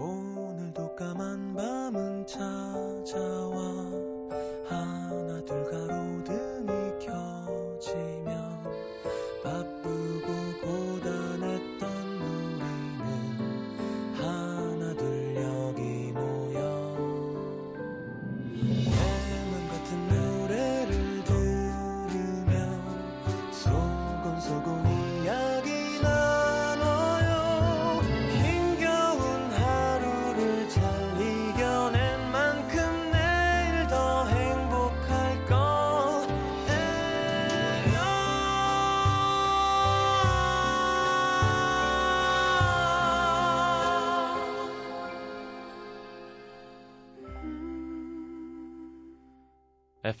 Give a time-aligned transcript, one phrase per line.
[0.00, 4.09] 오늘도 까만 밤은 찾아와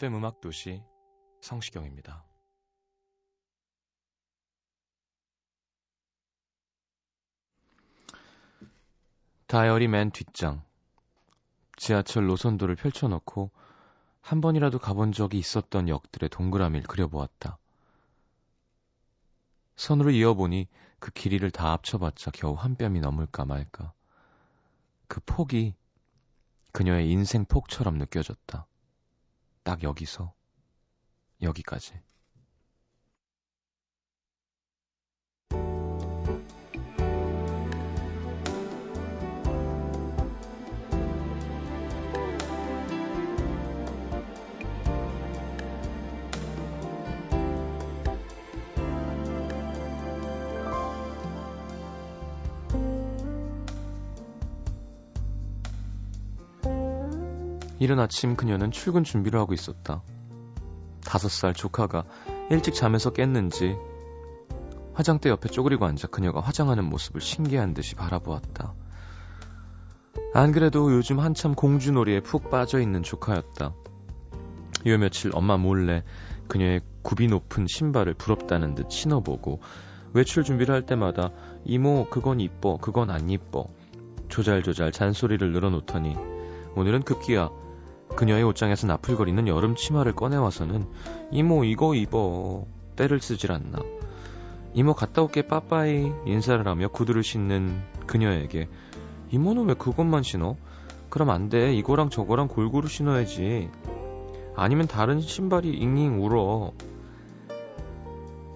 [0.00, 0.82] FM 음악 도시
[1.42, 2.24] 성시경입니다.
[9.46, 10.64] 다이어리 맨 뒷장.
[11.76, 13.50] 지하철 노선도를 펼쳐놓고
[14.22, 17.58] 한 번이라도 가본 적이 있었던 역들의 동그라미를 그려보았다.
[19.76, 20.66] 선으로 이어보니
[20.98, 23.92] 그 길이를 다 합쳐봤자 겨우 한 뼘이 넘을까 말까.
[25.08, 25.74] 그 폭이
[26.72, 28.66] 그녀의 인생 폭처럼 느껴졌다.
[29.70, 30.34] 딱 여기서
[31.42, 31.92] 여기까지.
[57.80, 60.02] 이른 아침 그녀는 출근 준비를 하고 있었다.
[61.02, 62.04] 다섯 살 조카가
[62.50, 63.74] 일찍 잠에서 깼는지
[64.92, 68.74] 화장대 옆에 쪼그리고 앉아 그녀가 화장하는 모습을 신기한 듯이 바라보았다.
[70.34, 73.72] 안 그래도 요즘 한참 공주놀이에 푹 빠져있는 조카였다.
[74.86, 76.04] 요 며칠 엄마 몰래
[76.48, 79.60] 그녀의 굽이 높은 신발을 부럽다는 듯 신어보고
[80.12, 81.30] 외출 준비를 할 때마다
[81.64, 83.68] 이모 그건 이뻐 그건 안 이뻐
[84.28, 86.14] 조잘조잘 잔소리를 늘어놓더니
[86.76, 87.48] 오늘은 급기야
[88.20, 90.86] 그녀의 옷장에서 나풀거리는 여름 치마를 꺼내와서는
[91.30, 92.66] 이모 이거 입어.
[92.94, 93.78] 때를 쓰질 않나.
[94.74, 96.12] 이모 갔다 올게 빠빠이.
[96.26, 98.68] 인사를 하며 구두를 신는 그녀에게
[99.30, 100.56] 이모는 왜 그것만 신어?
[101.08, 101.72] 그럼 안 돼.
[101.72, 103.70] 이거랑 저거랑 골고루 신어야지.
[104.54, 106.72] 아니면 다른 신발이 잉잉 울어.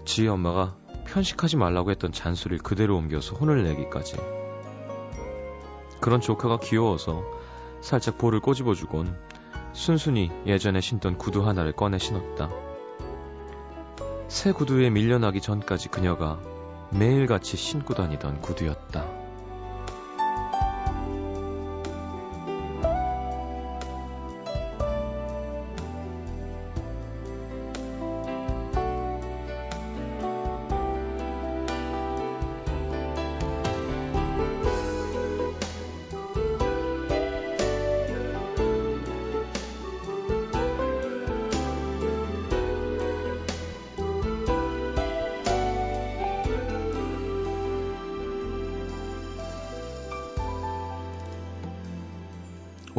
[0.04, 0.76] 지희 엄마가
[1.06, 4.18] 편식하지 말라고 했던 잔소리를 그대로 옮겨서 혼을 내기까지.
[6.02, 7.24] 그런 조카가 귀여워서
[7.80, 9.33] 살짝 볼을 꼬집어주곤
[9.74, 12.48] 순순히 예전에 신던 구두 하나를 꺼내 신었다.
[14.28, 16.40] 새 구두에 밀려나기 전까지 그녀가
[16.90, 19.23] 매일같이 신고 다니던 구두였다.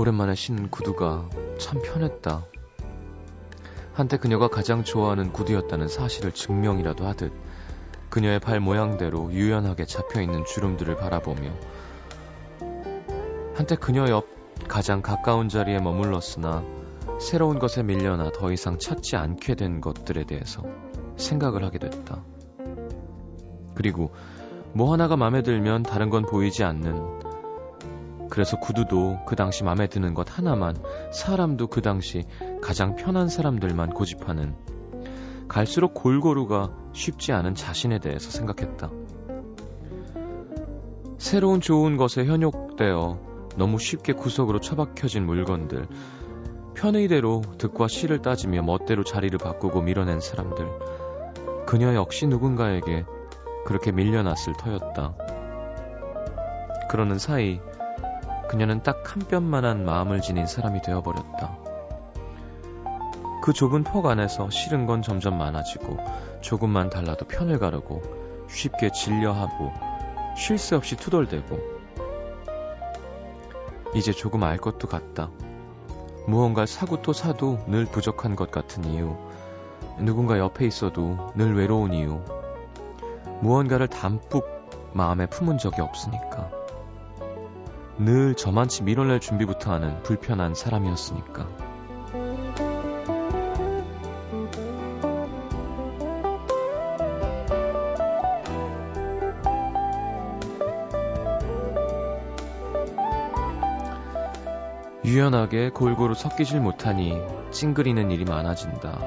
[0.06, 2.46] 오랜만에 신은 구두가 참 편했다.
[3.94, 7.34] 한때 그녀가 가장 좋아하는 구두였다는 사실을 증명이라도 하듯
[8.12, 11.50] 그녀의 발 모양대로 유연하게 잡혀있는 주름들을 바라보며
[13.56, 14.28] 한때 그녀 옆
[14.68, 16.64] 가장 가까운 자리에 머물렀으나
[17.20, 20.62] 새로운 것에 밀려나 더 이상 찾지 않게 된 것들에 대해서
[21.18, 22.24] 생각을 하게 됐다.
[23.74, 24.14] 그리고
[24.74, 27.35] 뭐 하나가 마음에 들면 다른 건 보이지 않는
[28.36, 30.76] 그래서 구두도 그 당시 마음에 드는 것 하나만,
[31.14, 32.26] 사람도 그 당시
[32.62, 34.58] 가장 편한 사람들만 고집하는
[35.48, 38.92] 갈수록 골고루가 쉽지 않은 자신에 대해서 생각했다.
[41.18, 43.20] 새로운 좋은 것에 현혹되어
[43.56, 45.88] 너무 쉽게 구석으로 처박혀진 물건들,
[46.74, 50.68] 편의대로 득과 실을 따지며 멋대로 자리를 바꾸고 밀어낸 사람들,
[51.68, 53.06] 그녀 역시 누군가에게
[53.64, 55.16] 그렇게 밀려났을 터였다.
[56.90, 57.62] 그러는 사이
[58.56, 61.58] 그녀는 딱 한 뼘만한 마음을 지닌 사람이 되어버렸다.
[63.44, 65.98] 그 좁은 폭 안에서 싫은 건 점점 많아지고
[66.40, 68.02] 조금만 달라도 편을 가르고
[68.48, 69.74] 쉽게 질려하고
[70.38, 71.60] 쉴 새 없이 투덜대고
[73.94, 75.32] 이제 조금 알 것도 같다.
[76.26, 79.18] 무언가를 사고 또 사도 늘 부족한 것 같은 이유
[80.00, 82.22] 누군가 옆에 있어도 늘 외로운 이유
[83.42, 84.48] 무언가를 담뿍
[84.94, 86.55] 마음에 품은 적이 없으니까
[87.98, 91.48] 늘 저만치 밀어낼 준비부터 하는 불편한 사람이었으니까.
[105.06, 107.22] 유연하게 골고루 섞이질 못하니
[107.52, 109.00] 찡그리는 일이 많아진다.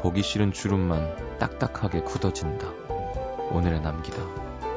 [0.00, 2.68] 보기 싫은 주름만 딱딱하게 굳어진다.
[3.50, 4.71] 오늘의 남기다.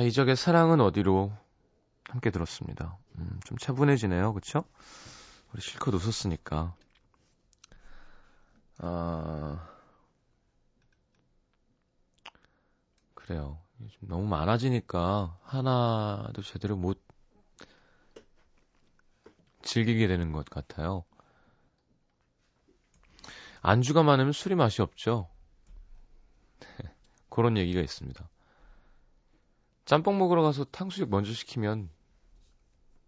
[0.00, 1.30] 자, 이적의 사랑은 어디로
[2.08, 2.96] 함께 들었습니다.
[3.18, 4.32] 음, 좀 차분해지네요.
[4.32, 4.64] 그쵸?
[5.52, 6.74] 우리 실컷 웃었으니까.
[8.78, 9.68] 아,
[13.12, 13.60] 그래요.
[13.82, 16.98] 요즘 너무 많아지니까 하나도 제대로 못
[19.60, 21.04] 즐기게 되는 것 같아요.
[23.60, 25.28] 안주가 많으면 술이 맛이 없죠.
[27.28, 28.26] 그런 얘기가 있습니다.
[29.84, 31.88] 짬뽕 먹으러 가서 탕수육 먼저 시키면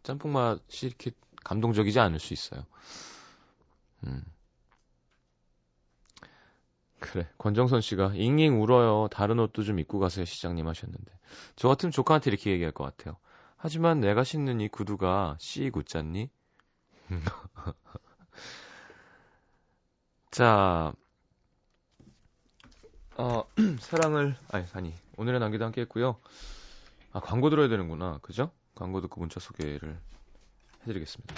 [0.02, 1.12] 짬뽕 맛이 이렇게
[1.44, 2.64] 감동적이지 않을 수 있어요.
[4.04, 4.24] 음.
[6.98, 7.28] 그래.
[7.38, 9.08] 권정선 씨가 잉잉 울어요.
[9.08, 10.24] 다른 옷도 좀 입고 가세요.
[10.24, 11.12] 시장님 하셨는데.
[11.56, 13.16] 저 같으면 조카한테 이렇게 얘기할 것 같아요.
[13.56, 16.30] 하지만 내가 신는 이 구두가 씩 웃잖니?
[20.30, 20.92] 자,
[23.16, 23.44] 어,
[23.80, 26.18] 사랑을, 아니, 아니, 오늘의 남기도 함께 했고요.
[27.12, 28.18] 아, 광고 들어야 되는구나.
[28.22, 28.50] 그죠?
[28.74, 29.98] 광고 듣고 문자 소개를
[30.82, 31.34] 해드리겠습니다.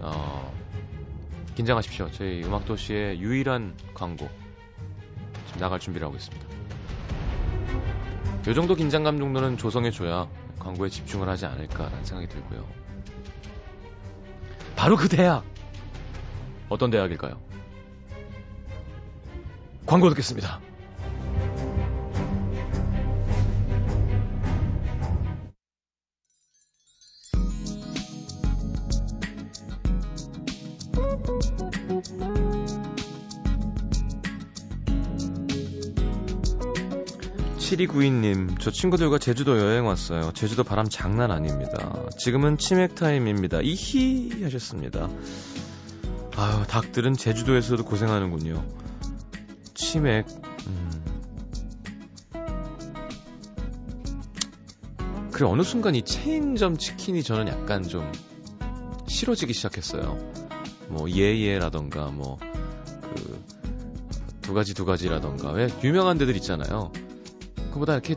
[0.00, 0.54] 어,
[1.54, 2.10] 긴장하십시오.
[2.12, 4.28] 저희 음악도시의 유일한 광고
[5.46, 6.46] 지금 나갈 준비를 하고 있습니다.
[8.48, 10.28] 요 정도 긴장감 정도는 조성해줘야
[10.58, 12.66] 광고에 집중을 하지 않을까라는 생각이 들고요.
[14.76, 15.44] 바로 그 대학!
[16.68, 17.40] 어떤 대학일까요?
[19.86, 20.60] 광고 듣겠습니다.
[37.78, 40.32] 7292님, 저 친구들과 제주도 여행 왔어요.
[40.34, 42.04] 제주도 바람 장난 아닙니다.
[42.18, 43.60] 지금은 치맥 타임입니다.
[43.62, 45.08] 이히 하셨습니다.
[46.36, 48.64] 아유, 닭들은 제주도에서도 고생하는군요.
[49.74, 50.26] 치맥,
[50.66, 50.90] 음.
[55.30, 58.10] 그래, 어느 순간 이 체인점 치킨이 저는 약간 좀
[59.06, 60.18] 싫어지기 시작했어요.
[60.88, 63.44] 뭐, 예예라던가, 뭐, 그,
[64.40, 65.52] 두 가지 두 가지라던가.
[65.52, 66.90] 왜 유명한 데들 있잖아요.
[67.78, 68.16] 그보다 이렇게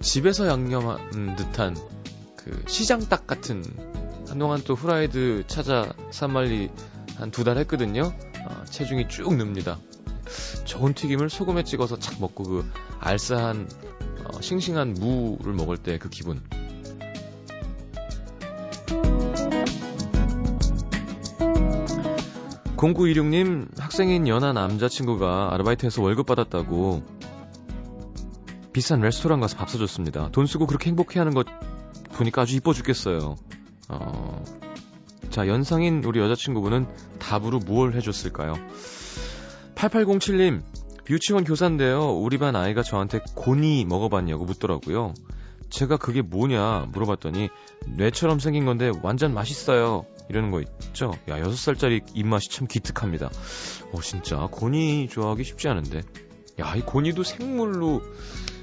[0.00, 1.76] 집에서 양념한 듯한
[2.36, 3.62] 그 시장닭 같은
[4.26, 6.70] 한동안 또 후라이드 찾아 산말리
[7.16, 8.04] 한 두 달 했거든요.
[8.48, 9.78] 어, 체중이 쭉 늡니다.
[10.64, 13.68] 좋은 튀김을 소금에 찍어서 착 먹고 그 알싸한
[14.24, 16.40] 어, 싱싱한 무를 먹을 때 그 기분.
[22.76, 27.02] 공구이륙님 학생인 연하 남자친구가 아르바이트해서 월급 받았다고
[28.72, 30.30] 비싼 레스토랑 가서 밥 사줬습니다.
[30.32, 31.46] 돈 쓰고 그렇게 행복해하는 것
[32.12, 33.36] 보니까 아주 이뻐 죽겠어요.
[33.88, 34.44] 어...
[35.30, 36.86] 자, 연상인 우리 여자친구분은
[37.18, 38.54] 답으로 무얼 해줬을까요?
[39.74, 40.62] 8807님,
[41.08, 42.12] 유치원 교사인데요.
[42.12, 45.14] 우리 반 아이가 저한테 고니 먹어봤냐고 묻더라고요.
[45.70, 47.48] 제가 그게 뭐냐 물어봤더니
[47.96, 50.04] 뇌처럼 생긴 건데 완전 맛있어요.
[50.28, 51.12] 이러는 거 있죠?
[51.28, 53.30] 야, 6살짜리 입맛이 참 기특합니다.
[53.92, 56.02] 어, 진짜 고니 좋아하기 쉽지 않은데.
[56.60, 58.02] 야, 이 고니도 생물로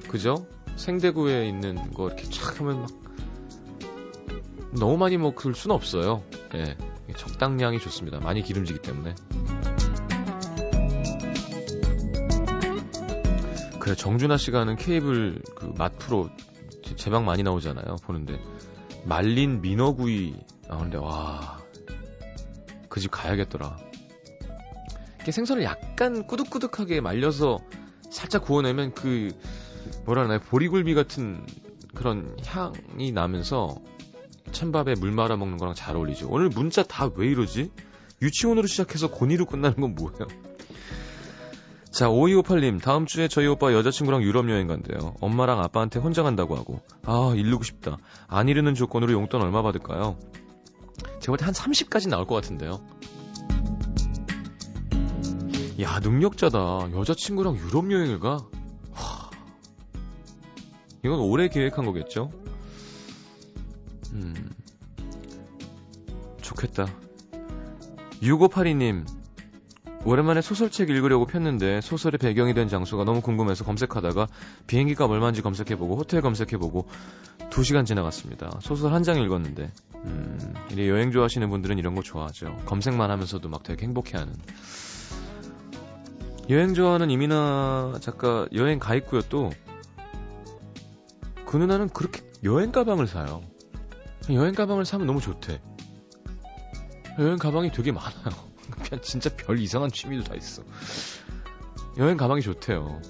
[0.10, 0.48] 그죠?
[0.76, 2.90] 생대구에 있는 거 이렇게 촥 하면 막
[4.78, 6.24] 너무 많이 먹을 수는 없어요.
[6.56, 6.76] 예.
[7.16, 8.20] 적당량이 좋습니다.
[8.20, 9.16] 많이 기름지기 때문에.
[13.80, 16.30] 그래 정준하 씨가 하는 케이블 그 맛 프로
[16.96, 17.96] 제방 많이 나오잖아요.
[18.04, 18.40] 보는데
[19.06, 20.36] 말린 민어구이
[20.68, 21.60] 나오는데 와.
[22.90, 23.78] 그 집 가야겠더라.
[25.30, 27.60] 생선을 약간 꾸덕꾸덕하게 말려서
[28.10, 29.32] 살짝 구워내면 그
[30.06, 30.40] 뭐라 하나요?
[30.40, 31.46] 보리굴비 같은
[31.96, 33.76] 그런 향이 나면서
[34.52, 36.28] 찬밥에 물 말아 먹는 거랑 잘 어울리죠.
[36.30, 37.72] 오늘 문자 다 왜 이러지?
[38.22, 40.28] 유치원으로 시작해서 곤이로 끝나는 건 뭐예요?
[41.92, 45.16] 자, 5258님, 다음 주에 저희 오빠 여자친구랑 유럽 여행 간대요.
[45.22, 46.82] 엄마랑 아빠한테 혼자 간다고 하고.
[47.04, 47.98] 아, 이르고 싶다.
[48.28, 50.18] 안 이르는 조건으로 용돈 얼마 받을까요?
[51.20, 52.80] 제가 볼 때 한 30까지 나올 것 같은데요.
[55.82, 56.92] 야, 능력자다.
[56.94, 58.46] 여자친구랑 유럽 여행을 가?
[61.04, 61.10] 와.
[61.16, 62.32] 이건 올해 계획한 거겠죠?
[64.14, 64.34] 음.
[66.42, 66.88] 좋겠다.
[68.22, 69.06] 6582님,
[70.04, 74.28] 오랜만에 소설책 읽으려고 폈는데 소설의 배경이 된 장소가 너무 궁금해서 검색하다가
[74.68, 76.88] 비행기 값 얼마인지 검색해보고 호텔 검색해보고
[77.50, 78.60] 2시간 지나갔습니다.
[78.62, 79.72] 소설 한 장 읽었는데
[80.06, 82.56] 음, 이제 여행 좋아하시는 분들은 이런 거 좋아하죠.
[82.66, 84.34] 검색만 하면서도 막 되게 행복해하는
[86.50, 89.52] 여행 좋아하는 이민아 작가 여행 가 있고요 또
[91.50, 93.42] 그 누나는 그렇게 여행 가방을 사요.
[94.32, 95.60] 여행 가방을 사면 너무 좋대.
[97.18, 98.36] 여행 가방이 되게 많아요.
[98.86, 100.62] 그냥 진짜 별 이상한 취미도 다 있어.
[101.98, 103.02] 여행 가방이 좋대요.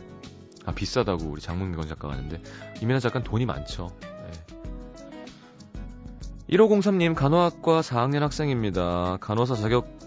[0.66, 2.42] 아, 비싸다고 우리 장문경 작가가 하는데,
[2.82, 3.90] 이민아 작가는 돈이 많죠.
[4.00, 4.32] 네.
[6.50, 9.18] 1503님, 간호학과 4학년 학생입니다.
[9.20, 10.00] 간호사 자격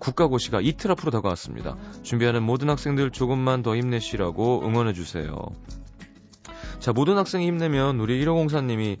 [0.00, 1.78] 국가고시가 이틀 앞으로 다가왔습니다.
[2.02, 5.34] 준비하는 모든 학생들 조금만 더 힘내시라고 응원해주세요.
[6.80, 8.98] 자, 모든 학생이 힘내면 우리 1504님이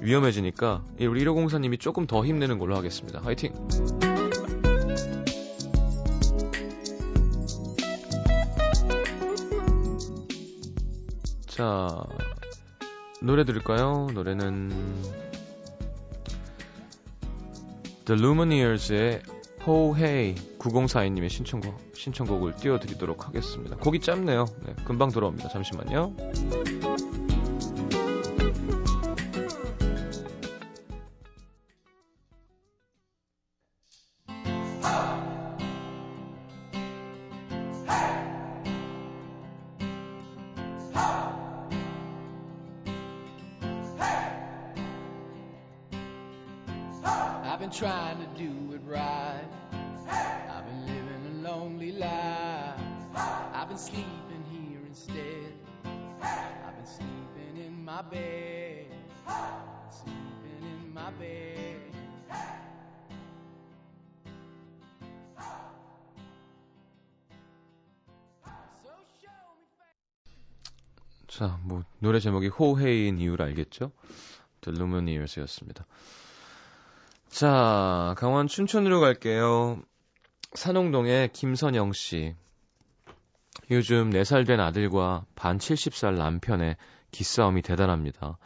[0.00, 3.20] 위험해지니까 우리 1504님이 조금 더 힘내는 걸로 하겠습니다.
[3.20, 3.52] 화이팅!
[11.46, 12.04] 자,
[13.20, 14.06] 노래 들을까요?
[14.14, 14.68] 노래는
[18.04, 19.22] The Lumineers의
[19.66, 23.76] Ho Hey 9042님의 신청곡, 신청곡을 띄워드리도록 하겠습니다.
[23.76, 24.46] 곡이 짧네요.
[24.64, 25.48] 네, 금방 돌아옵니다.
[25.48, 26.14] 잠시만요.
[72.06, 73.90] 노래 제목이 호해인 이유를 알겠죠?
[74.60, 75.86] The Lumineers였습니다.
[77.28, 79.82] 자, 강원 춘천으로 갈게요.
[80.54, 82.36] 산홍동의 김선영 씨.
[83.72, 86.76] 요즘 4살 된 아들과 반 70살 남편의
[87.10, 88.38] 기싸움이 대단합니다.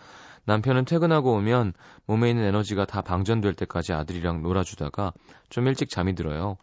[0.46, 1.74] 남편은 퇴근하고 오면
[2.06, 5.12] 몸에 있는 에너지가 다 방전될 때까지 아들이랑 놀아주다가
[5.50, 6.56] 좀 일찍 잠이 들어요.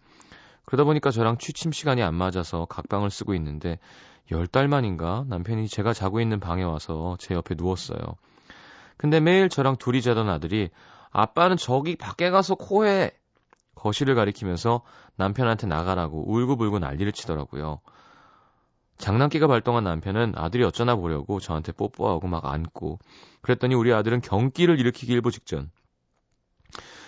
[0.68, 3.80] 그러다 보니까 저랑 취침 시간이 안 맞아서 각방을 쓰고 있는데
[4.30, 8.00] 10달 만인가 남편이 제가 자고 있는 방에 와서 제 옆에 누웠어요.
[8.98, 10.70] 근데 매일 저랑 둘이 자던 아들이
[11.12, 13.12] 아빠는 저기 밖에 가서 코에
[13.76, 14.82] 거실을 가리키면서
[15.16, 17.80] 남편한테 나가라고 울고불고 난리를 치더라고요.
[18.98, 23.00] 장난기가 발동한 남편은 아들이 어쩌나 보려고 저한테 뽀뽀하고 막 안고
[23.42, 25.72] 그랬더니 우리 아들은 경기를 일으키기 일보 직전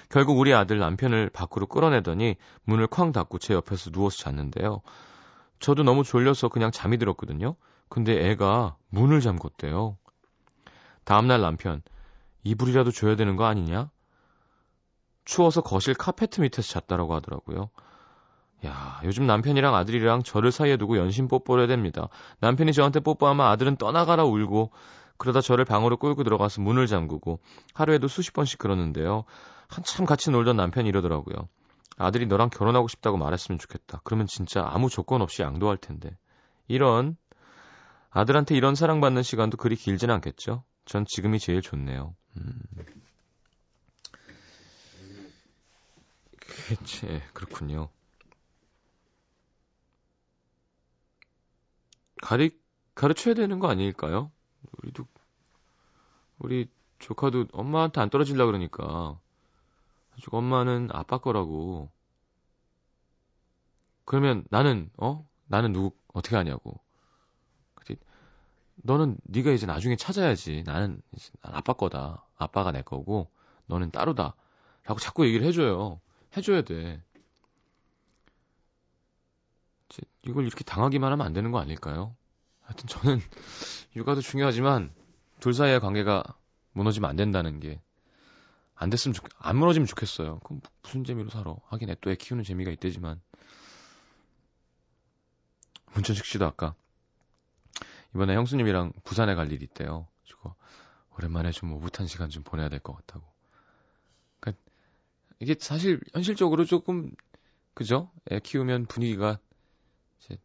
[0.10, 4.82] 결국 우리 아들 남편을 밖으로 끌어내더니 문을 쾅 닫고 제 옆에서 누워서 잤는데요.
[5.60, 7.56] 저도 너무 졸려서 그냥 잠이 들었거든요.
[7.90, 9.98] 근데 애가 문을 잠궜대요.
[11.04, 11.82] 다음날 남편
[12.44, 13.90] 이불이라도 줘야 되는 거 아니냐?
[15.26, 17.70] 추워서 거실 카페트 밑에서 잤다라고 하더라고요.
[18.66, 22.10] 야, 요즘 남편이랑 아들이랑 저를 사이에 두고 연신 뽀뽀를 해야 됩니다.
[22.40, 24.72] 남편이 저한테 뽀뽀하면 아들은 떠나가라 울고
[25.18, 27.40] 그러다 저를 방으로 끌고 들어가서 문을 잠그고
[27.74, 29.26] 하루에도 수십 번씩 그러는데요.
[29.70, 31.48] 한참 같이 놀던 남편이 이러더라고요.
[31.98, 34.02] 아들이 너랑 결혼하고 싶다고 말했으면 좋겠다.
[34.04, 36.18] 그러면 진짜 아무 조건 없이 양도할 텐데.
[36.68, 37.16] 이런
[38.10, 40.64] 아들한테 이런 사랑받는 시간도 그리 길진 않겠죠?
[40.86, 42.16] 전 지금이 제일 좋네요.
[42.38, 42.62] 음.
[46.40, 47.90] 그치, 예, 그렇군요.
[52.22, 52.58] 가리,
[52.96, 54.32] 가르쳐야 되는 거 아닐까요?
[54.78, 55.06] 우리도,
[56.40, 59.20] 우리 조카도 엄마한테 안 떨어질라 그러니까.
[60.32, 61.90] 엄마는 아빠 거라고.
[64.06, 65.28] 그러면 나는, 어?
[65.48, 66.80] 나는 누구, 어떻게 하냐고.
[68.84, 70.64] 너는 네가 이제 나중에 찾아야지.
[70.66, 71.02] 나는
[71.42, 72.26] 아빠 거다.
[72.38, 73.30] 아빠가 내 거고
[73.66, 74.36] 너는 따로다.
[74.84, 76.00] 라고 자꾸 얘기를 해줘요.
[76.36, 77.04] 해줘야 돼.
[80.24, 82.16] 이걸 이렇게 당하기만 하면 안 되는 거 아닐까요?
[82.62, 83.20] 하여튼 저는
[83.96, 84.94] 육아도 중요하지만
[85.40, 86.24] 둘 사이의 관계가
[86.74, 87.82] 무너지면 안 된다는 게
[88.82, 90.40] 안 됐으면 좋, 안 무너지면 좋겠어요.
[90.40, 91.54] 그럼 무슨 재미로 살아?
[91.68, 93.22] 하긴 애또애 키우는 재미가 있대지만.
[95.94, 96.76] 문천식 씨도 아까
[98.16, 100.08] 이번에 형수님이랑 부산에 갈 일이 있대요.
[100.24, 100.56] 그리고
[101.18, 103.26] 오랜만에 좀 오붓한 시간 좀 보내야 될 것 같다고.
[104.40, 104.64] 그러니까
[105.40, 107.12] 이게 사실 현실적으로 조금
[107.74, 108.10] 그죠?
[108.32, 109.40] 애 키우면 분위기가
[110.20, 110.38] 이제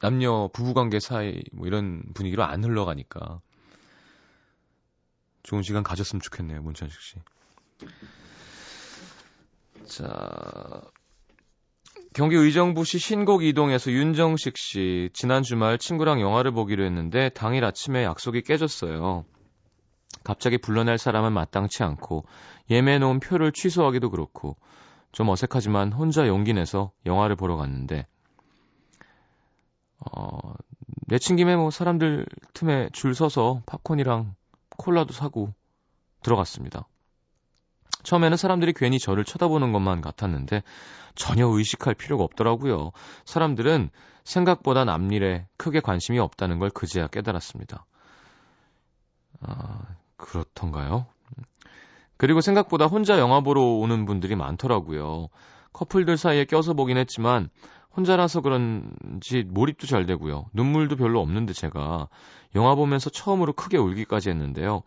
[0.00, 3.40] 남녀 부부 관계 사이 뭐 이런 분위기로 안 흘러가니까
[5.42, 7.16] 좋은 시간 가졌으면 좋겠네요, 문천식 씨.
[9.86, 10.82] 자,
[12.14, 18.42] 경기 의정부시 신곡 이동에서 윤정식 씨 지난 주말 친구랑 영화를 보기로 했는데 당일 아침에 약속이
[18.42, 19.24] 깨졌어요.
[20.24, 22.24] 갑자기 불러낼 사람은 마땅치 않고
[22.70, 24.56] 예매해 놓은 표를 취소하기도 그렇고
[25.10, 28.06] 좀 어색하지만 혼자 용기 내서 영화를 보러 갔는데
[29.98, 30.54] 어,
[31.08, 34.34] 내친 김에 뭐 사람들 틈에 줄 서서 팝콘이랑
[34.82, 35.54] 콜라도 사고
[36.22, 36.88] 들어갔습니다.
[38.02, 40.62] 처음에는 사람들이 괜히 저를 쳐다보는 것만 같았는데
[41.14, 42.90] 전혀 의식할 필요가 없더라고요.
[43.24, 43.90] 사람들은
[44.24, 47.86] 생각보다 남일에 크게 관심이 없다는 걸 그제야 깨달았습니다.
[49.40, 49.82] 아,
[50.16, 51.06] 그렇던가요?
[52.16, 55.28] 그리고 생각보다 혼자 영화 보러 오는 분들이 많더라고요.
[55.72, 57.50] 커플들 사이에 껴서 보긴 했지만
[57.96, 60.46] 혼자라서 그런지 몰입도 잘 되고요.
[60.52, 62.08] 눈물도 별로 없는데 제가
[62.54, 64.82] 영화 보면서 처음으로 크게 울기까지 했는데요.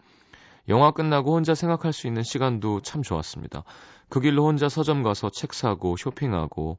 [0.67, 3.63] 영화 끝나고 혼자 생각할 수 있는 시간도 참 좋았습니다.
[4.09, 6.77] 그 길로 혼자 서점 가서 책 사고 쇼핑하고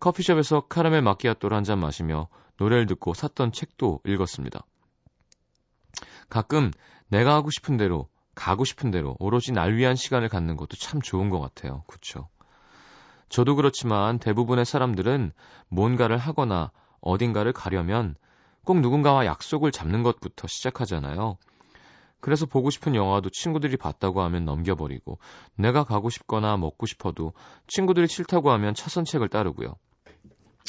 [0.00, 4.66] 커피숍에서 카라멜 마키아토를 한 잔 마시며 노래를 듣고 샀던 책도 읽었습니다.
[6.28, 6.70] 가끔
[7.08, 11.30] 내가 하고 싶은 대로 가고 싶은 대로 오로지 날 위한 시간을 갖는 것도 참 좋은
[11.30, 11.84] 것 같아요.
[11.86, 12.28] 그쵸?
[13.28, 15.32] 저도 그렇지만 대부분의 사람들은
[15.68, 18.16] 뭔가를 하거나 어딘가를 가려면
[18.64, 21.36] 꼭 누군가와 약속을 잡는 것부터 시작하잖아요.
[22.20, 25.18] 그래서 보고 싶은 영화도 친구들이 봤다고 하면 넘겨버리고
[25.56, 27.34] 내가 가고 싶거나 먹고 싶어도
[27.66, 29.74] 친구들이 싫다고 하면 차선책을 따르고요.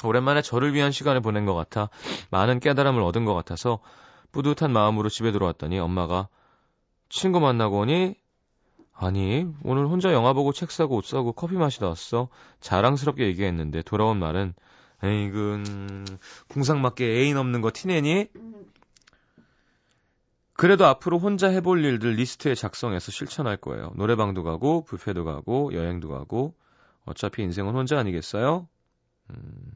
[0.04, 1.90] 오랜만에 저를 위한 시간을 보낸 것 같아
[2.30, 3.80] 많은 깨달음을 얻은 것 같아서
[4.34, 6.28] 뿌듯한 마음으로 집에 들어왔더니 엄마가
[7.08, 8.16] 친구 만나고 오니
[8.98, 12.30] 아니 오늘 혼자 영화 보고 책 사고 옷 사고 커피 마시다 왔어
[12.62, 14.54] 자랑스럽게 얘기했는데 돌아온 말은
[15.04, 16.06] 에이구
[16.48, 18.30] 궁상맞게 애인 없는 거 티내니?
[20.54, 23.92] 그래도 앞으로 혼자 해볼 일들 리스트에 작성해서 실천할 거예요.
[23.96, 26.56] 노래방도 가고, 뷔페도 가고, 여행도 가고,
[27.04, 28.66] 어차피 인생은 혼자 아니겠어요?
[29.32, 29.72] 음...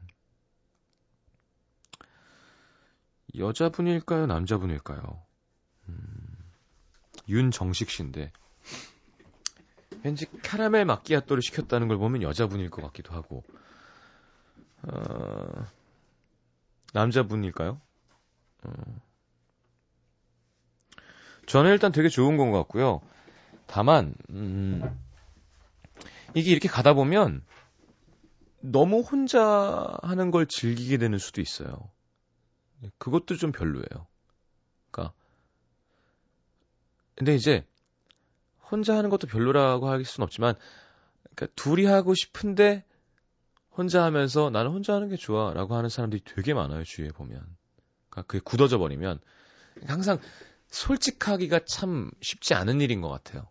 [3.36, 4.26] 여자분일까요?
[4.26, 5.22] 남자분일까요?
[5.90, 5.98] 음...
[7.28, 8.32] 윤정식 씨인데,
[10.02, 13.44] 왠지 카라멜 마끼아또를 시켰다는 걸 보면 여자분일 것 같기도 하고,
[14.82, 15.66] 어...
[16.92, 17.80] 남자분일까요?
[18.64, 18.72] 어...
[21.46, 23.00] 저는 일단 되게 좋은 건 것 같고요.
[23.66, 24.82] 다만, 음,
[26.34, 27.44] 이게 이렇게 가다 보면
[28.60, 31.90] 너무 혼자 하는 걸 즐기게 되는 수도 있어요.
[32.98, 34.06] 그것도 좀 별로예요.
[34.90, 35.14] 그러니까
[37.14, 37.66] 근데 이제
[38.70, 40.54] 혼자 하는 것도 별로라고 할 수는 없지만
[41.34, 42.84] 그러니까 둘이 하고 싶은데
[43.70, 47.40] 혼자 하면서 나는 혼자 하는 게 좋아라고 하는 사람들이 되게 많아요 주위에 보면.
[48.10, 49.20] 그러니까 그게 굳어져 버리면
[49.86, 50.18] 항상
[50.68, 53.48] 솔직하기가 참 쉽지 않은 일인 것 같아요.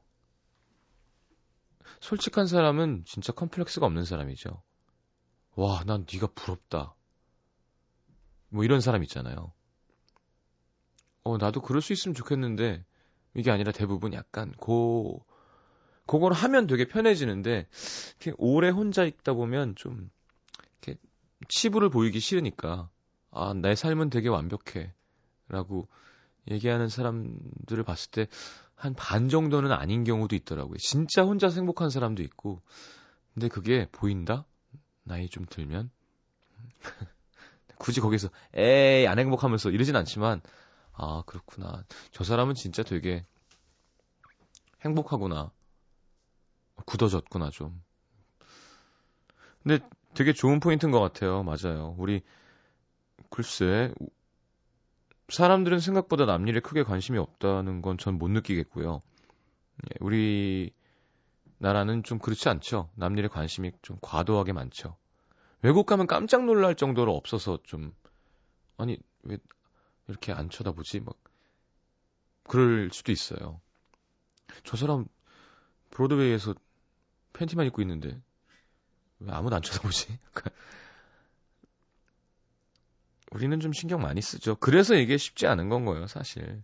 [2.00, 4.62] 솔직한 사람은 진짜 컴플렉스가 없는 사람이죠.
[5.56, 6.96] 와, 난 네가 부럽다.
[8.50, 9.54] 뭐 이런 사람 있잖아요.
[11.24, 12.86] 어, 나도 그럴 수 있으면 좋겠는데
[13.40, 15.26] 이게 아니라 대부분 약간 고
[16.06, 17.68] 그걸 하면 되게 편해지는데
[18.20, 20.10] 이렇게 오래 혼자 있다 보면 좀
[20.82, 21.00] 이렇게
[21.48, 22.90] 치부를 보이기 싫으니까
[23.32, 25.88] 아, 내 삶은 되게 완벽해라고
[26.50, 28.28] 얘기하는 사람들을 봤을 때
[28.80, 30.78] 한 반 정도는 아닌 경우도 있더라고요.
[30.78, 32.62] 진짜 혼자 행복한 사람도 있고.
[33.34, 34.46] 근데 그게 보인다?
[35.04, 35.92] 나이 좀 들면?
[37.78, 40.42] 굳이 거기서 에이 안 행복하면서 이러진 않지만
[41.00, 41.84] 아 그렇구나.
[42.12, 43.26] 저 사람은 진짜 되게
[44.82, 45.52] 행복하구나.
[46.86, 47.82] 굳어졌구나 좀.
[49.64, 49.80] 근데
[50.14, 51.44] 되게 좋은 포인트인 것 같아요.
[51.44, 51.96] 맞아요.
[51.98, 52.22] 우리
[53.30, 53.94] 글쎄
[55.30, 59.00] 사람들은 생각보다 남 일에 크게 관심이 없다는 건 전 못 느끼겠고요.
[59.86, 60.72] 예, 우리
[61.60, 62.90] 나라는 좀 그렇지 않죠.
[62.96, 64.98] 남 일에 관심이 좀 과도하게 많죠.
[65.64, 67.94] 외국 가면 깜짝 놀랄 정도로 없어서 좀
[68.78, 69.38] 아니 왜
[70.10, 71.02] 이렇게 안 쳐다보지?
[71.02, 71.16] 막
[72.44, 73.62] 그럴 수도 있어요.
[74.64, 75.06] 저 사람
[75.92, 76.56] 브로드웨이에서
[77.34, 78.20] 팬티만 입고 있는데
[79.20, 80.18] 왜 아무도 안 쳐다보지?
[83.32, 84.56] 우리는 좀 신경 많이 쓰죠.
[84.56, 86.64] 그래서 이게 쉽지 않은 건 거예요, 사실.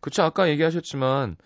[0.00, 1.36] 그쵸, 아까 얘기하셨지만,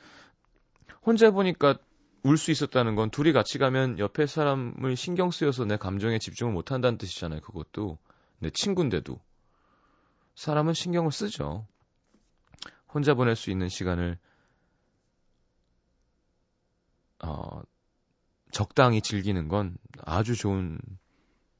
[1.04, 1.78] 혼자 보니까
[2.24, 6.72] 울 수 있었다는 건 둘이 같이 가면 옆에 사람을 신경 쓰여서 내 감정에 집중을 못
[6.72, 7.98] 한다는 뜻이잖아요, 그것도.
[8.40, 9.18] 내 친구인데도.
[10.38, 11.66] 사람은 신경을 쓰죠.
[12.94, 14.16] 혼자 보낼 수 있는 시간을,
[17.24, 17.62] 어,
[18.52, 20.78] 적당히 즐기는 건 아주 좋은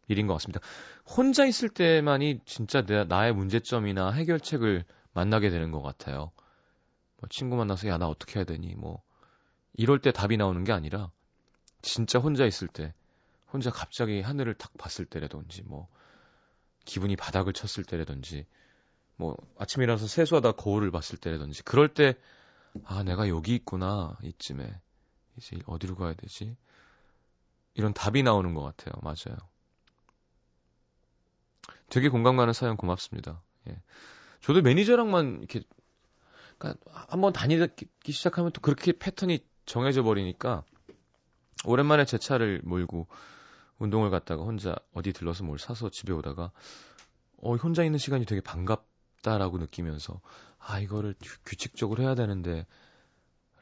[0.06, 0.60] 일인 것 같습니다.
[1.04, 6.30] 혼자 있을 때만이 진짜 내, 나의 문제점이나 해결책을 만나게 되는 것 같아요.
[7.16, 9.02] 뭐 친구 만나서 야 나 어떻게 해야 되니 뭐
[9.72, 11.10] 이럴 때 답이 나오는 게 아니라
[11.82, 12.94] 진짜 혼자 있을 때
[13.52, 15.88] 혼자 갑자기 하늘을 탁 봤을 때라든지 뭐
[16.84, 18.46] 기분이 바닥을 쳤을 때라든지
[19.18, 19.36] 뭐
[19.76, 22.14] 일어나서 세수하다 거울을 봤을 때라든지 그럴 때
[22.84, 24.80] 아 내가 여기 있구나 이쯤에
[25.36, 26.56] 이제 어디로 가야 되지
[27.74, 29.36] 이런 답이 나오는 것 같아요 맞아요
[31.90, 33.42] 되게 공감 가는 사연 고맙습니다.
[33.66, 33.80] 예.
[34.42, 35.62] 저도 매니저랑만 이렇게
[36.58, 36.78] 그러니까
[37.08, 40.64] 한번 다니기 시작하면 또 그렇게 패턴이 정해져 버리니까
[41.64, 43.08] 오랜만에 제 차를 몰고
[43.78, 46.50] 운동을 갔다가 혼자 어디 들러서 뭘 사서 집에 오다가
[47.38, 48.86] 어 혼자 있는 시간이 되게 반갑
[49.28, 50.20] 다라고 느끼면서
[50.58, 51.14] 아 이거를
[51.44, 52.66] 규칙적으로 해야 되는데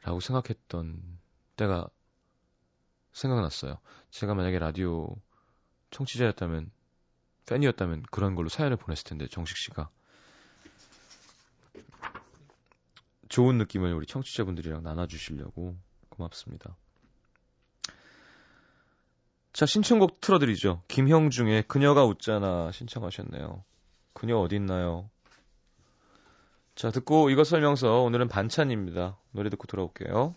[0.03, 1.01] 라고 생각했던
[1.57, 1.89] 때가
[3.11, 3.77] 생각났어요.
[4.11, 5.15] 제가 만약에 라디오
[5.91, 6.71] 청취자였다면
[7.47, 9.89] 팬이었다면 그런 걸로 사연을 보냈을 텐데 정식 씨가
[13.29, 15.77] 좋은 느낌을 우리 청취자분들이랑 나눠주시려고
[16.09, 16.75] 고맙습니다.
[19.53, 20.83] 자 신청곡 틀어드리죠.
[20.87, 23.63] 김형중의 그녀가 웃잖아 신청하셨네요.
[24.13, 25.09] 그녀 어딨나요?
[26.77, 29.17] 자 듣고 이것 설명서 오늘은 반찬입니다.
[29.31, 30.35] 노래 듣고 돌아올게요.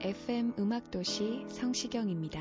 [0.00, 2.40] FM 음악도시 성시경입니다.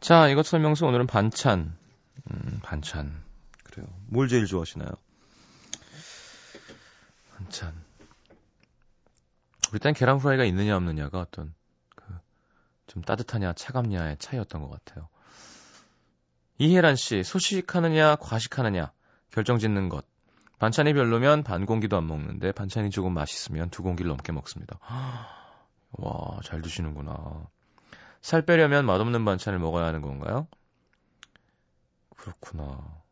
[0.00, 1.76] 자, 이것 설명서 오늘은 반찬.
[2.30, 3.22] 음, 반찬.
[3.64, 3.86] 그래요.
[4.06, 4.88] 뭘 제일 좋아하시나요?
[7.36, 7.89] 반찬.
[9.72, 11.54] 우리 땐 계란 후라이가 있느냐 없느냐가 어떤
[11.94, 12.20] 그
[12.90, 15.08] 좀 따뜻하냐 차갑냐의 차이였던 것 같아요.
[16.58, 18.92] 이혜란 씨, 소식하느냐 과식하느냐
[19.30, 20.04] 결정 짓는 것.
[20.58, 24.80] 반찬이 별로면 반 공기도 안 먹는데 반찬이 조금 맛있으면 두 공기를 넘게 먹습니다.
[25.92, 27.46] 와, 잘 드시는구나.
[28.20, 30.48] 살 빼려면 맛없는 반찬을 먹어야 하는 건가요?
[32.16, 33.02] 그렇구나.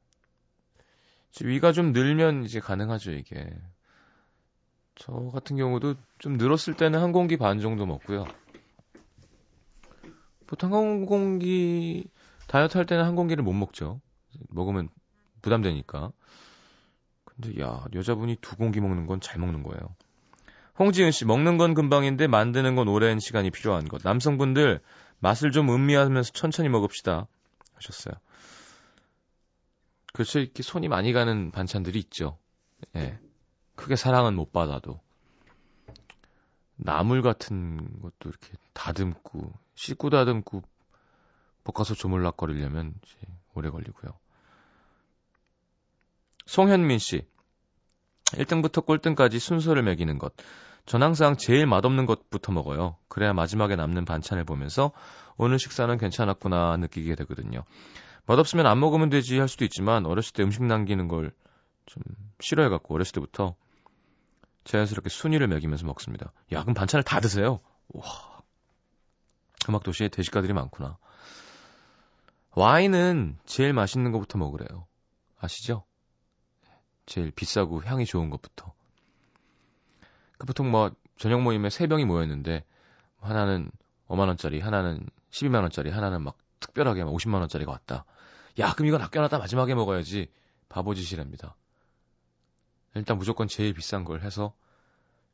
[1.41, 3.49] 위가 좀 늘면 이제 가능하죠, 이게.
[4.99, 8.27] 저 같은 경우도 좀 늘었을 때는 한 공기 반 정도 먹고요.
[10.47, 12.09] 보통 한 공기,
[12.49, 14.01] 다이어트 할 때는 한 공기를 못 먹죠.
[14.49, 14.89] 먹으면
[15.41, 16.13] 부담되니까.
[17.25, 19.95] 근데 야, 여자분이 두 공기 먹는 건 잘 먹는 거예요.
[20.79, 24.01] 홍지은 씨, 먹는 건 금방인데 만드는 건 오랜 시간이 필요한 것.
[24.05, 24.81] 남성분들,
[25.21, 27.27] 맛을 좀 음미하면서 천천히 먹읍시다.
[27.75, 28.15] 하셨어요.
[30.13, 30.41] 그렇죠.
[30.41, 32.39] 이렇게 손이 많이 가는 반찬들이 있죠.
[32.97, 33.19] 예.
[33.79, 35.01] 크게 사랑은 못 받아도.
[36.77, 40.63] 나물 같은 것도 이렇게 다듬고, 씻고 다듬고,
[41.65, 42.95] 볶아서 조물락거리려면
[43.55, 44.13] 오래 걸리고요.
[46.47, 47.27] 송현민 씨.
[48.33, 50.35] 1등부터 꼴등까지 순서를 매기는 것.
[50.85, 52.97] 전 항상 제일 맛없는 것부터 먹어요.
[53.09, 54.93] 그래야 마지막에 남는 반찬을 보면서
[55.37, 57.65] 오늘 식사는 괜찮았구나 느끼게 되거든요.
[58.27, 61.31] 맛없으면 안 먹으면 되지 할 수도 있지만 어렸을 때 음식 남기는 걸
[61.89, 62.03] 좀
[62.41, 63.57] 싫어해갖고 어렸을 때부터
[64.65, 66.33] 자연스럽게 순위를 매기면서 먹습니다.
[66.53, 67.61] 야 그럼 반찬을 다 드세요.
[67.89, 68.05] 와
[69.69, 70.99] 음악도시에 대식가들이 많구나.
[72.51, 74.87] 와인은 제일 맛있는 것부터 먹으래요.
[75.39, 75.85] 아시죠?
[77.07, 78.75] 제일 비싸고 향이 좋은 것부터.
[80.39, 82.65] 그 보통 뭐 저녁 모임에 세 병이 모였는데
[83.21, 83.71] 하나는
[84.09, 88.05] 5만 원짜리, 하나는 12만 원짜리, 하나는 막 특별하게 막 50만 원짜리가 왔다.
[88.59, 90.31] 야, 그럼 이건 아껴놨다 마지막에 먹어야지.
[90.69, 91.57] 바보짓이랍니다.
[92.95, 94.55] 일단 무조건 제일 비싼 걸 해서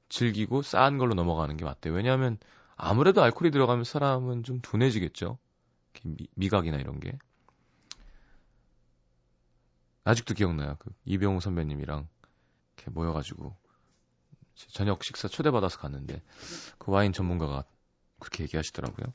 [0.09, 1.95] 즐기고 싼 걸로 넘어가는 게 맞대요.
[1.95, 2.39] 왜냐하면
[2.77, 5.39] 아무래도 알코올이 들어가면 사람은 좀 둔해지겠죠.
[6.05, 7.17] 미, 미각이나 이런 게.
[10.05, 10.77] 아직도 기억나요.
[10.79, 12.07] 그 이병우 선배님이랑
[12.77, 13.57] 이렇게 모여가지고
[14.73, 16.23] 저녁 식사 초대받아서 갔는데
[16.79, 17.65] 그 와인 전문가가
[18.21, 19.13] 그렇게 얘기하시더라고요.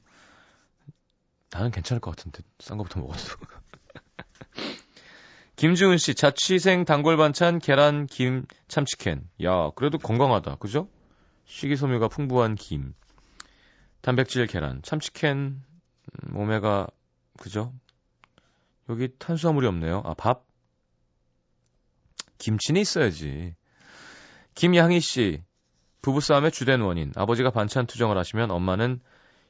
[1.52, 3.19] 나는 괜찮을 것 같은데 싼 거부터 먹어도.
[5.60, 9.30] 김주은 씨 자취생 단골 반찬 계란 김 참치캔.
[9.43, 10.88] 야 그래도 건강하다 그죠?
[11.48, 12.93] 식이섬유가 풍부한 김.
[14.00, 16.88] 단백질 계란 참치캔 음, 오메가
[17.38, 17.74] 그죠?
[18.88, 20.02] 여기 탄수화물이 없네요.
[20.06, 20.45] 아 밥.
[22.38, 23.54] 김치는 있어야지.
[24.56, 25.43] 김양희 씨,
[26.02, 27.12] 부부싸움의 주된 원인.
[27.17, 29.02] 아버지가 반찬 투정을 하시면 엄마는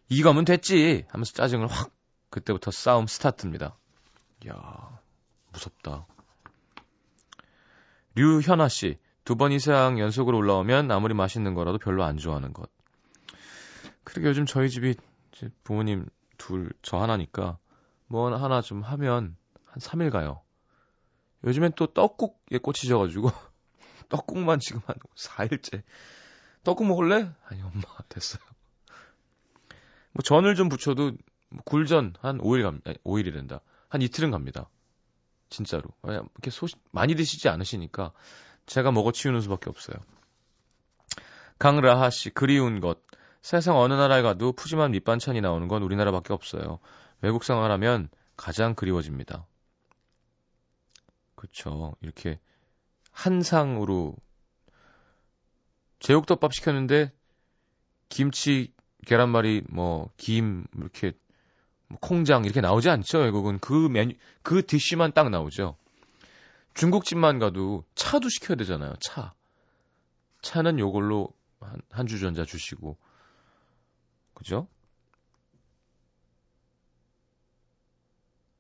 [0.10, 1.06] 이거면 됐지!
[1.10, 1.92] 하면서 짜증을 확,
[2.32, 3.78] 그때부터 싸움 스타트입니다.
[4.44, 5.00] 이야,
[5.52, 6.06] 무섭다.
[8.16, 12.70] 류현아 씨, 두 번 이상 연속으로 올라오면 아무리 맛있는 거라도 별로 안 좋아하는 것.
[14.04, 14.96] 그러게 요즘 저희 집이
[15.64, 16.08] 부모님
[16.38, 17.60] 둘, 저 하나니까
[18.08, 20.42] 뭐 하나 좀 하면 한 3일 가요.
[21.44, 23.30] 요즘엔 또 떡국에 꽂히셔가지고
[24.10, 25.84] 떡국만 지금 한 4일째.
[26.64, 27.32] 떡국 먹을래?
[27.46, 28.42] 아니 엄마 됐어요.
[30.12, 31.12] 뭐 전을 좀 붙여도
[31.50, 32.92] 뭐 굴전 한 5일 갑니다.
[33.06, 33.62] 5일이 된다.
[33.90, 34.70] 한 이틀은 갑니다.
[35.50, 35.84] 진짜로.
[36.04, 38.12] 이렇게 소 많이 드시지 않으시니까
[38.66, 39.98] 제가 먹어 치우는 수밖에 없어요.
[41.58, 43.00] 강라하 씨 그리운 것.
[43.42, 46.80] 세상 어느 나라에 가도 푸짐한 밑반찬이 나오는 건 우리나라밖에 없어요.
[47.22, 49.46] 외국 생활하면 가장 그리워집니다.
[51.36, 51.96] 그렇죠.
[52.02, 52.40] 이렇게
[53.12, 54.16] 한 상으로
[56.00, 57.12] 제육덮밥 시켰는데
[58.10, 58.74] 김치,
[59.06, 61.29] 계란말이, 뭐 김 이렇게 뭐
[62.02, 63.20] 콩장 이렇게 나오지 않죠.
[63.20, 65.76] 외국은 그 메뉴 그 디쉬만 딱 나오죠.
[66.76, 68.94] 중국집만 가도 차도 시켜야 되잖아요.
[69.00, 69.34] 차.
[70.42, 72.98] 차는 요걸로 한, 한 주전자 주시고
[74.34, 74.68] 그죠?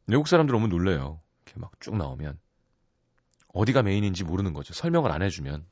[0.08, 1.22] 외국 사람들 오면 놀래요.
[1.46, 2.39] 이렇게 막 쭉 나오면.
[3.54, 4.74] 어디가 메인인지 모르는 거죠.
[4.74, 5.65] 설명을 안 해주면.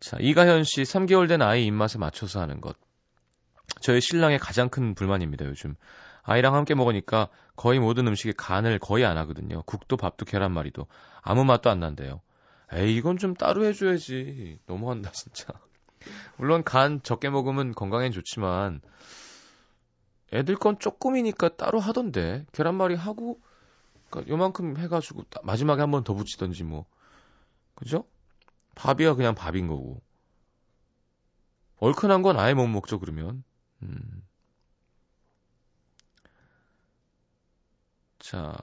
[0.00, 2.76] 자, 이가현 씨, 3개월 된 아이 입맛에 맞춰서 하는 것.
[3.80, 5.74] 저희 신랑의 가장 큰 불만입니다, 요즘.
[6.22, 9.62] 아이랑 함께 먹으니까 거의 모든 음식에 간을 거의 안 하거든요.
[9.62, 10.86] 국도, 밥도, 계란말이도.
[11.22, 12.20] 아무 맛도 안 난대요.
[12.72, 14.58] 에이, 이건 좀 따로 해줘야지.
[14.66, 15.46] 너무한다, 진짜.
[16.36, 18.80] 물론 간 적게 먹으면 건강엔 좋지만,
[20.32, 22.44] 애들 건 조금이니까 따로 하던데.
[22.52, 23.40] 계란말이 하고,
[24.10, 26.86] 그러니까 요만큼 해가지고 마지막에 한 번 더 붙이던지 뭐
[27.74, 28.04] 그죠?
[28.74, 30.00] 밥이야 그냥 밥인 거고
[31.80, 33.44] 얼큰한 건 아예 못 먹죠 그러면
[33.82, 34.26] 음.
[38.18, 38.56] 자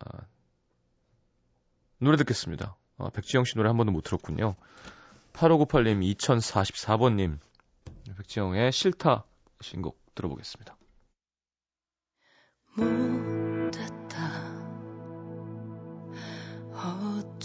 [1.98, 2.76] 노래 듣겠습니다.
[2.98, 4.56] 아, 백지영 씨 노래 한 번도 못 들었군요.
[5.34, 7.40] 8598님 2044번님.
[8.18, 9.26] 백지영의 싫다
[9.62, 10.78] 신곡 들어보겠습니다.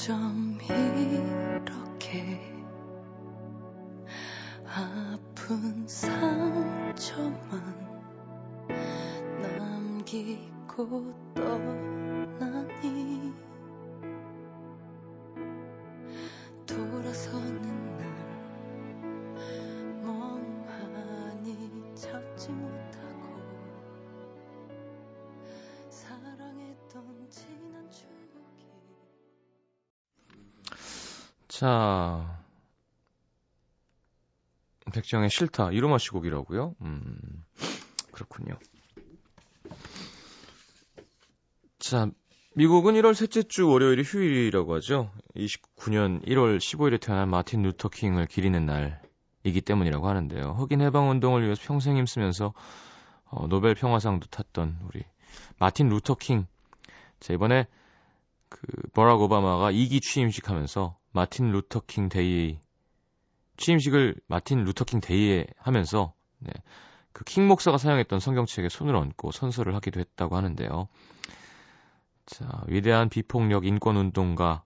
[0.00, 2.40] 어쩜 이렇게
[4.66, 5.18] 아
[5.50, 7.60] 픈 상처만
[9.42, 13.32] 남기고 떠나니
[16.64, 18.06] 돌아서는 날
[20.04, 23.42] 멍하니 잡지 못하고
[25.88, 28.70] 사랑했던 지난 추억이
[31.48, 31.89] 자,
[34.90, 36.74] 백지영의 싫다 이로마 씨 곡이라고요?
[36.80, 37.44] 음,
[38.12, 38.58] 그렇군요.
[41.78, 42.10] 자,
[42.54, 45.10] 미국은 1월 셋째 주 월요일이 휴일이라고 하죠.
[45.36, 50.56] 29년 1월 15일에 태어난 마틴 루터 킹을 기리는 날이기 때문이라고 하는데요.
[50.58, 52.52] 흑인 해방 운동을 위해서 평생 힘쓰면서
[53.26, 55.04] 어, 노벨 평화상도 탔던 우리
[55.58, 56.46] 마틴 루터 킹.
[57.20, 57.66] 자, 이번에
[58.48, 62.58] 그 버락 오바마가 2기 취임식하면서 마틴 루터 킹 데이
[63.60, 66.52] 취임식을 마틴 루터킹 데이에 하면서 네,
[67.12, 70.88] 그 킹 목사가 사용했던 성경책에 손을 얹고 선서를 하기도 했다고 하는데요.
[72.26, 74.62] 자, 위대한 비폭력 인권 운동가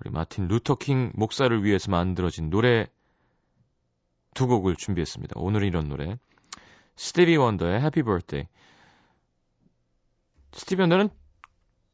[0.00, 2.86] 우리 마틴 루터킹 목사를 위해서 만들어진 노래
[4.34, 5.40] 두 곡을 준비했습니다.
[5.40, 6.18] 오늘은 이런 노래.
[6.96, 8.46] 스티비 원더의 Happy Birthday.
[10.52, 11.08] 스티비 원더는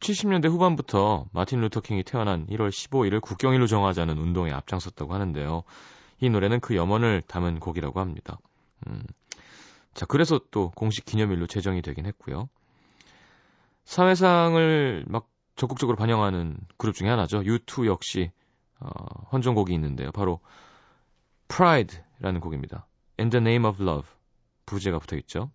[0.01, 5.63] 70년대 후반부터 마틴 루터 킹이 태어난 1월 15일을 국경일로 정하자는 운동에 앞장섰다고 하는데요.
[6.23, 8.39] 이 노래는 그 염원을 담은 곡이라고 합니다.
[8.87, 9.03] 음.
[9.93, 12.49] 자, 그래서 또 공식 기념일로 제정이 되긴 했고요.
[13.85, 17.41] 사회상을 막 적극적으로 반영하는 그룹 중에 하나죠.
[17.41, 18.31] U2 역시
[18.79, 18.89] 어,
[19.33, 20.13] 헌정곡이 있는데요.
[20.13, 20.39] 바로
[21.49, 22.87] Pride라는 곡입니다.
[23.19, 24.09] In the Name of Love
[24.65, 25.51] 부제가 붙어 있죠.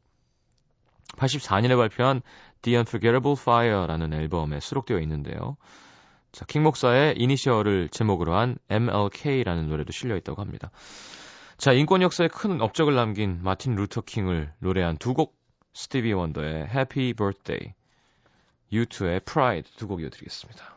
[1.15, 2.21] 84년에 발표한
[2.61, 5.55] The Unforgettable Fire라는 앨범에 수록되어 있는데요.
[6.37, 10.69] 자, 킹 목사의 이니셜을 제목으로 한 MLK라는 노래도 실려 있다고 합니다.
[11.57, 15.35] 자, 인권 역사에 큰 업적을 남긴 마틴 루터 킹을 노래한 두 곡,
[15.73, 17.73] 스티비 원더의 Happy Birthday,
[18.71, 20.76] U2의 Pride 두 곡 이어드리겠습니다.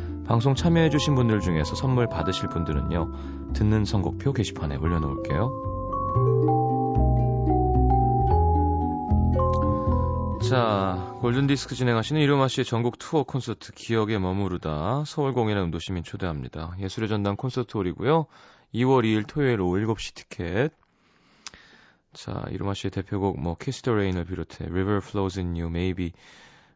[0.31, 5.51] 방송 참여해주신 분들 중에서 선물 받으실 분들은요, 듣는 선곡표 게시판에 올려놓을게요.
[10.49, 16.75] 자, 골든디스크 진행하시는 이루마 씨의 전국 투어 콘서트 기억에 머무르다 서울 공연에 음도시민 초대합니다.
[16.79, 18.25] 예술의 전당 콘서트 홀이고요.
[18.73, 20.71] 2월 2일 토요일 오후 7시 티켓.
[22.13, 26.13] 자, 이루마 씨의 대표곡 뭐 Kiss the Rain을 비롯해 River Flows in You, Maybe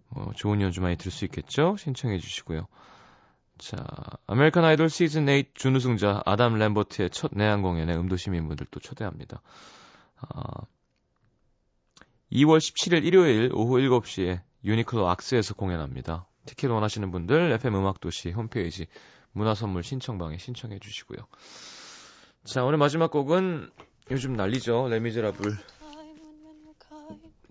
[0.10, 1.78] 뭐 좋은 연주 많이 들을 수 있겠죠?
[1.78, 2.68] 신청해 주시고요.
[3.58, 3.78] 자,
[4.28, 9.42] 아메리칸 아이돌 시즌 8 준우승자 아담 램버트의 첫 내한 공연에 음도 시민분들도 초대합니다.
[10.18, 10.66] 아,
[12.32, 16.28] 2월 17일 일요일 오후 7시에 유니클로 악스에서 공연합니다.
[16.46, 18.88] 티켓 원하시는 분들 FM 음악도시 홈페이지
[19.32, 21.20] 문화선물 신청방에 신청해 주시고요.
[22.44, 23.72] 자, 오늘 마지막 곡은
[24.12, 24.90] 요즘 난리죠.
[24.90, 25.58] 레미제라블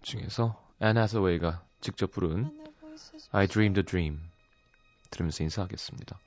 [0.02, 2.62] 중에서 앤 하서웨이가 직접 부른
[3.32, 4.20] I Dreamed a Dream
[5.14, 6.18] 들으면서 인사하겠습니다.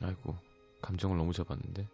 [0.00, 0.36] 아이고,
[0.80, 1.86] 감정을 너무 잡았는데.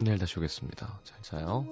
[0.00, 1.00] 내일 다시 오겠습니다.
[1.04, 1.64] 잘 자요.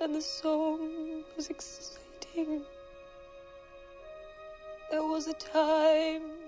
[0.00, 2.64] And the song was exciting.
[4.90, 6.40] There was a time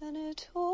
[0.00, 0.67] then it all